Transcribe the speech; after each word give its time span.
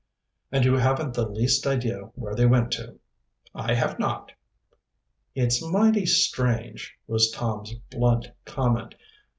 "And 0.51 0.65
you 0.65 0.77
haven't 0.77 1.13
the 1.13 1.27
least 1.29 1.67
idea 1.67 1.99
where 2.15 2.33
they 2.33 2.47
went 2.47 2.71
to?" 2.71 2.97
"I 3.53 3.75
have 3.75 3.99
not." 3.99 4.31
"It's 5.35 5.63
mighty 5.63 6.07
strange," 6.07 6.95
was 7.05 7.29
Tom's 7.29 7.75
blunt 7.91 8.31
comment. 8.43 8.95